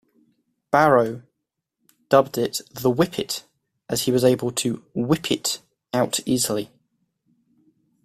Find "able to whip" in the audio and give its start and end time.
4.23-5.29